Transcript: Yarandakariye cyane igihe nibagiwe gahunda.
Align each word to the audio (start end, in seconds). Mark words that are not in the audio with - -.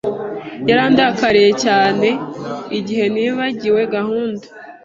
Yarandakariye 0.69 1.51
cyane 1.63 2.07
igihe 2.77 3.05
nibagiwe 3.13 3.81
gahunda. 3.95 4.45